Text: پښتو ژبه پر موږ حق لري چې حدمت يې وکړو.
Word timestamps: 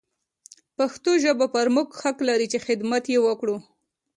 پښتو 0.77 1.11
ژبه 1.23 1.45
پر 1.53 1.67
موږ 1.75 1.89
حق 2.01 2.17
لري 2.29 2.47
چې 2.51 2.59
حدمت 2.65 3.03
يې 3.13 3.19
وکړو. 3.25 3.57